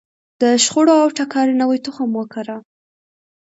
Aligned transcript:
د 0.41 0.43
شخړو 0.63 0.93
او 1.03 1.09
ټکر 1.17 1.47
نوی 1.61 1.79
تخم 1.85 2.09
وکره. 2.15 2.57